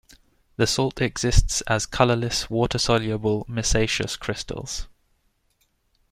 The 0.55 0.65
salt 0.65 0.99
exists 0.99 1.61
as 1.67 1.85
colourless, 1.85 2.49
water-soluble, 2.49 3.45
micaceous 3.47 4.17
crystals. 4.17 4.87